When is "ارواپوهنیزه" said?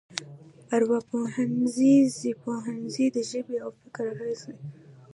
0.75-1.91